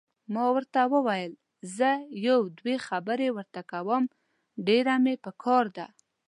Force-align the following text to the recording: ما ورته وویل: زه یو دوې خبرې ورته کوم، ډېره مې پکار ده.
ما 0.33 0.45
ورته 0.55 0.81
وویل: 0.93 1.31
زه 1.77 1.89
یو 2.27 2.39
دوې 2.59 2.75
خبرې 2.87 3.29
ورته 3.37 3.61
کوم، 3.71 4.03
ډېره 4.67 4.95
مې 5.03 5.15
پکار 5.25 5.65
ده. 5.77 5.85